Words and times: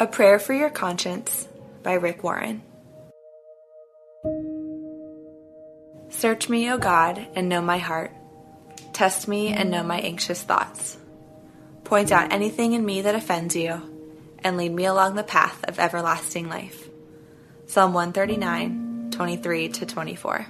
A 0.00 0.06
Prayer 0.06 0.38
for 0.38 0.54
Your 0.54 0.70
Conscience 0.70 1.46
by 1.82 1.92
Rick 1.92 2.24
Warren. 2.24 2.62
Search 6.08 6.48
me, 6.48 6.70
O 6.70 6.78
God, 6.78 7.26
and 7.34 7.50
know 7.50 7.60
my 7.60 7.76
heart. 7.76 8.10
Test 8.94 9.28
me 9.28 9.48
and 9.48 9.70
know 9.70 9.82
my 9.82 9.98
anxious 9.98 10.42
thoughts. 10.42 10.96
Point 11.84 12.12
out 12.12 12.32
anything 12.32 12.72
in 12.72 12.82
me 12.82 13.02
that 13.02 13.14
offends 13.14 13.54
you, 13.54 13.82
and 14.42 14.56
lead 14.56 14.72
me 14.72 14.86
along 14.86 15.16
the 15.16 15.22
path 15.22 15.62
of 15.68 15.78
everlasting 15.78 16.48
life. 16.48 16.88
Psalm 17.66 17.92
139, 17.92 19.10
23 19.10 19.68
to 19.68 19.84
24. 19.84 20.46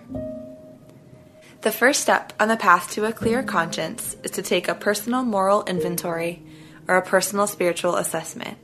The 1.62 1.73
first 1.73 2.02
step 2.02 2.32
on 2.38 2.46
the 2.46 2.56
path 2.56 2.92
to 2.92 3.04
a 3.04 3.12
clear 3.12 3.42
conscience 3.42 4.16
is 4.23 4.30
to 4.30 4.42
take 4.42 4.68
a 4.68 4.76
personal 4.76 5.24
moral 5.24 5.64
inventory 5.64 6.40
or 6.87 6.96
a 6.96 7.04
personal 7.04 7.48
spiritual 7.48 7.96
assessment. 7.96 8.56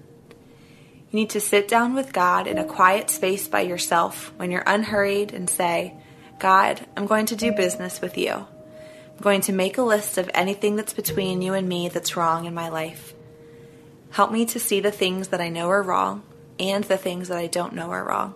Need 1.16 1.30
to 1.30 1.40
sit 1.40 1.66
down 1.66 1.94
with 1.94 2.12
God 2.12 2.46
in 2.46 2.58
a 2.58 2.64
quiet 2.66 3.08
space 3.08 3.48
by 3.48 3.62
yourself 3.62 4.34
when 4.36 4.50
you're 4.50 4.62
unhurried 4.66 5.32
and 5.32 5.48
say, 5.48 5.94
God, 6.38 6.86
I'm 6.94 7.06
going 7.06 7.24
to 7.24 7.36
do 7.36 7.52
business 7.52 8.02
with 8.02 8.18
you. 8.18 8.32
I'm 8.32 9.22
going 9.22 9.40
to 9.40 9.52
make 9.54 9.78
a 9.78 9.82
list 9.82 10.18
of 10.18 10.30
anything 10.34 10.76
that's 10.76 10.92
between 10.92 11.40
you 11.40 11.54
and 11.54 11.66
me 11.66 11.88
that's 11.88 12.18
wrong 12.18 12.44
in 12.44 12.52
my 12.52 12.68
life. 12.68 13.14
Help 14.10 14.30
me 14.30 14.44
to 14.44 14.60
see 14.60 14.80
the 14.80 14.90
things 14.90 15.28
that 15.28 15.40
I 15.40 15.48
know 15.48 15.70
are 15.70 15.82
wrong 15.82 16.22
and 16.60 16.84
the 16.84 16.98
things 16.98 17.28
that 17.28 17.38
I 17.38 17.46
don't 17.46 17.72
know 17.72 17.92
are 17.92 18.04
wrong. 18.04 18.34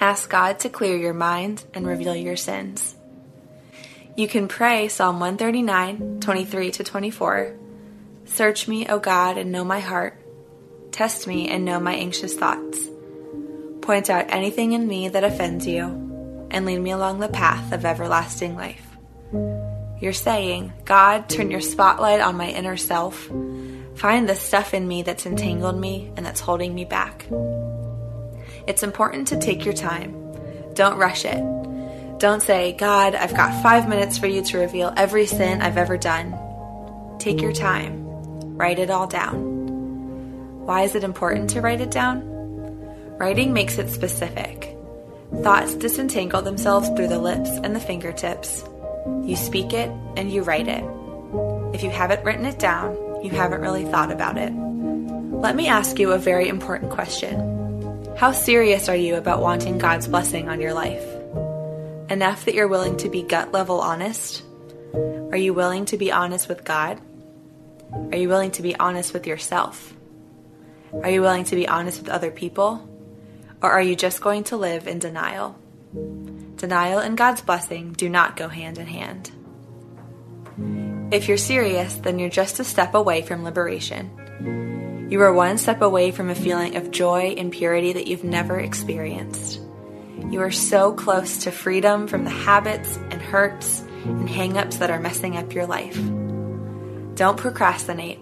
Ask 0.00 0.30
God 0.30 0.60
to 0.60 0.68
clear 0.68 0.96
your 0.96 1.12
mind 1.12 1.64
and 1.74 1.84
reveal 1.84 2.14
your 2.14 2.36
sins. 2.36 2.94
You 4.16 4.28
can 4.28 4.46
pray 4.46 4.86
Psalm 4.86 5.18
139, 5.18 6.20
23 6.20 6.70
to 6.70 6.84
24. 6.84 7.56
Search 8.26 8.68
me, 8.68 8.86
O 8.86 9.00
God, 9.00 9.36
and 9.38 9.50
know 9.50 9.64
my 9.64 9.80
heart. 9.80 10.21
Test 10.92 11.26
me 11.26 11.48
and 11.48 11.64
know 11.64 11.80
my 11.80 11.94
anxious 11.94 12.34
thoughts. 12.34 12.78
Point 13.80 14.10
out 14.10 14.26
anything 14.28 14.72
in 14.72 14.86
me 14.86 15.08
that 15.08 15.24
offends 15.24 15.66
you, 15.66 15.84
and 16.50 16.66
lead 16.66 16.78
me 16.78 16.90
along 16.90 17.18
the 17.18 17.28
path 17.28 17.72
of 17.72 17.86
everlasting 17.86 18.54
life. 18.54 18.86
You're 20.00 20.12
saying, 20.12 20.72
God, 20.84 21.28
turn 21.28 21.50
your 21.50 21.60
spotlight 21.60 22.20
on 22.20 22.36
my 22.36 22.50
inner 22.50 22.76
self. 22.76 23.30
Find 23.94 24.28
the 24.28 24.34
stuff 24.34 24.74
in 24.74 24.86
me 24.86 25.02
that's 25.02 25.26
entangled 25.26 25.78
me 25.78 26.12
and 26.16 26.26
that's 26.26 26.40
holding 26.40 26.74
me 26.74 26.84
back. 26.84 27.26
It's 28.66 28.82
important 28.82 29.28
to 29.28 29.38
take 29.38 29.64
your 29.64 29.74
time. 29.74 30.12
Don't 30.74 30.98
rush 30.98 31.24
it. 31.24 31.42
Don't 32.18 32.42
say, 32.42 32.72
God, 32.72 33.14
I've 33.14 33.34
got 33.34 33.62
five 33.62 33.88
minutes 33.88 34.18
for 34.18 34.26
you 34.26 34.42
to 34.42 34.58
reveal 34.58 34.92
every 34.96 35.26
sin 35.26 35.62
I've 35.62 35.78
ever 35.78 35.96
done. 35.96 36.36
Take 37.18 37.40
your 37.40 37.52
time. 37.52 38.04
Write 38.56 38.78
it 38.78 38.90
all 38.90 39.06
down. 39.06 39.51
Why 40.64 40.82
is 40.82 40.94
it 40.94 41.02
important 41.02 41.50
to 41.50 41.60
write 41.60 41.80
it 41.80 41.90
down? 41.90 42.22
Writing 43.18 43.52
makes 43.52 43.78
it 43.78 43.90
specific. 43.90 44.76
Thoughts 45.42 45.74
disentangle 45.74 46.42
themselves 46.42 46.88
through 46.90 47.08
the 47.08 47.18
lips 47.18 47.50
and 47.50 47.74
the 47.74 47.80
fingertips. 47.80 48.64
You 49.24 49.34
speak 49.34 49.72
it 49.72 49.90
and 50.16 50.30
you 50.30 50.42
write 50.42 50.68
it. 50.68 50.84
If 51.74 51.82
you 51.82 51.90
haven't 51.90 52.24
written 52.24 52.46
it 52.46 52.60
down, 52.60 52.94
you 53.24 53.30
haven't 53.30 53.60
really 53.60 53.84
thought 53.84 54.12
about 54.12 54.38
it. 54.38 54.52
Let 54.52 55.56
me 55.56 55.66
ask 55.66 55.98
you 55.98 56.12
a 56.12 56.18
very 56.18 56.48
important 56.48 56.92
question. 56.92 58.14
How 58.16 58.30
serious 58.30 58.88
are 58.88 58.96
you 58.96 59.16
about 59.16 59.40
wanting 59.40 59.78
God's 59.78 60.06
blessing 60.06 60.48
on 60.48 60.60
your 60.60 60.74
life? 60.74 61.04
Enough 62.08 62.44
that 62.44 62.54
you're 62.54 62.68
willing 62.68 62.98
to 62.98 63.08
be 63.08 63.22
gut 63.22 63.50
level 63.50 63.80
honest? 63.80 64.44
Are 64.94 65.36
you 65.36 65.54
willing 65.54 65.86
to 65.86 65.96
be 65.96 66.12
honest 66.12 66.48
with 66.48 66.62
God? 66.62 67.00
Are 68.12 68.16
you 68.16 68.28
willing 68.28 68.52
to 68.52 68.62
be 68.62 68.76
honest 68.76 69.12
with 69.12 69.26
yourself? 69.26 69.94
Are 70.92 71.10
you 71.10 71.22
willing 71.22 71.44
to 71.44 71.56
be 71.56 71.66
honest 71.66 72.00
with 72.00 72.10
other 72.10 72.30
people? 72.30 72.88
Or 73.62 73.70
are 73.70 73.80
you 73.80 73.96
just 73.96 74.20
going 74.20 74.44
to 74.44 74.56
live 74.56 74.86
in 74.86 74.98
denial? 74.98 75.58
Denial 76.56 76.98
and 76.98 77.16
God's 77.16 77.40
blessing 77.40 77.92
do 77.92 78.08
not 78.08 78.36
go 78.36 78.48
hand 78.48 78.78
in 78.78 78.86
hand. 78.86 79.30
If 81.12 81.28
you're 81.28 81.36
serious, 81.36 81.94
then 81.94 82.18
you're 82.18 82.28
just 82.28 82.60
a 82.60 82.64
step 82.64 82.94
away 82.94 83.22
from 83.22 83.44
liberation. 83.44 85.08
You 85.10 85.20
are 85.22 85.32
one 85.32 85.58
step 85.58 85.82
away 85.82 86.10
from 86.10 86.30
a 86.30 86.34
feeling 86.34 86.76
of 86.76 86.90
joy 86.90 87.34
and 87.36 87.52
purity 87.52 87.92
that 87.94 88.06
you've 88.06 88.24
never 88.24 88.58
experienced. 88.58 89.60
You 90.30 90.40
are 90.40 90.50
so 90.50 90.92
close 90.92 91.44
to 91.44 91.50
freedom 91.50 92.06
from 92.06 92.24
the 92.24 92.30
habits 92.30 92.96
and 92.96 93.20
hurts 93.20 93.80
and 94.04 94.28
hangups 94.28 94.78
that 94.78 94.90
are 94.90 95.00
messing 95.00 95.36
up 95.36 95.52
your 95.54 95.66
life. 95.66 95.98
Don't 97.14 97.36
procrastinate. 97.36 98.20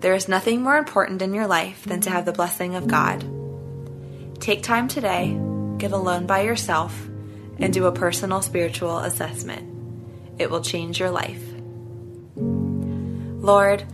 There 0.00 0.14
is 0.14 0.28
nothing 0.28 0.62
more 0.62 0.78
important 0.78 1.20
in 1.20 1.34
your 1.34 1.46
life 1.46 1.84
than 1.84 2.00
to 2.02 2.10
have 2.10 2.24
the 2.24 2.32
blessing 2.32 2.74
of 2.74 2.86
God. 2.86 3.22
Take 4.40 4.62
time 4.62 4.88
today, 4.88 5.38
get 5.76 5.92
alone 5.92 6.26
by 6.26 6.40
yourself, 6.40 6.98
and 7.58 7.70
do 7.72 7.84
a 7.84 7.92
personal 7.92 8.40
spiritual 8.40 8.98
assessment. 9.00 9.68
It 10.38 10.50
will 10.50 10.62
change 10.62 10.98
your 10.98 11.10
life. 11.10 11.42
Lord, 12.36 13.84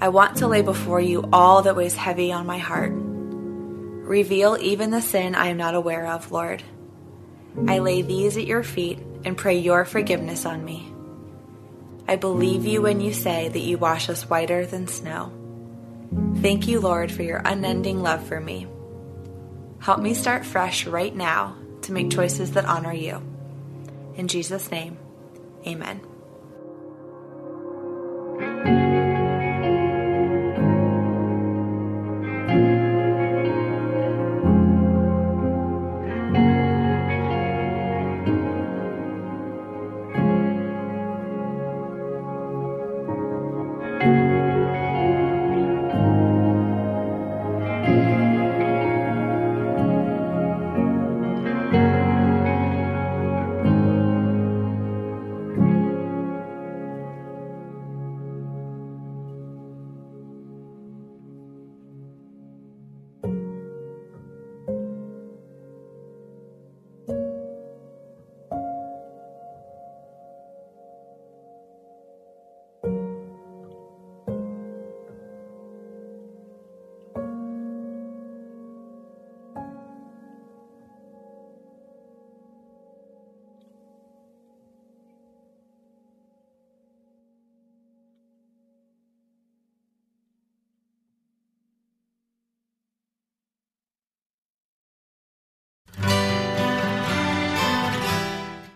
I 0.00 0.08
want 0.08 0.38
to 0.38 0.48
lay 0.48 0.62
before 0.62 1.00
you 1.00 1.28
all 1.32 1.62
that 1.62 1.76
weighs 1.76 1.94
heavy 1.94 2.32
on 2.32 2.46
my 2.46 2.58
heart. 2.58 2.90
Reveal 2.92 4.58
even 4.60 4.90
the 4.90 5.00
sin 5.00 5.36
I 5.36 5.46
am 5.46 5.56
not 5.56 5.76
aware 5.76 6.08
of, 6.08 6.32
Lord. 6.32 6.64
I 7.68 7.78
lay 7.78 8.02
these 8.02 8.36
at 8.36 8.46
your 8.46 8.64
feet 8.64 8.98
and 9.24 9.36
pray 9.36 9.58
your 9.58 9.84
forgiveness 9.84 10.44
on 10.44 10.64
me. 10.64 10.92
I 12.08 12.16
believe 12.16 12.66
you 12.66 12.82
when 12.82 13.00
you 13.00 13.12
say 13.12 13.48
that 13.48 13.58
you 13.60 13.78
wash 13.78 14.10
us 14.10 14.28
whiter 14.28 14.66
than 14.66 14.88
snow. 14.88 15.32
Thank 16.42 16.68
you, 16.68 16.80
Lord, 16.80 17.10
for 17.10 17.22
your 17.22 17.40
unending 17.44 18.02
love 18.02 18.26
for 18.26 18.40
me. 18.40 18.66
Help 19.80 20.00
me 20.00 20.14
start 20.14 20.44
fresh 20.44 20.86
right 20.86 21.14
now 21.14 21.56
to 21.82 21.92
make 21.92 22.10
choices 22.10 22.52
that 22.52 22.64
honor 22.64 22.92
you. 22.92 23.22
In 24.14 24.28
Jesus' 24.28 24.70
name, 24.70 24.98
amen. 25.66 26.00